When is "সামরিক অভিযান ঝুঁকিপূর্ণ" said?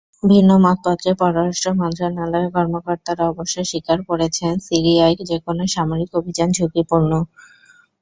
5.75-7.11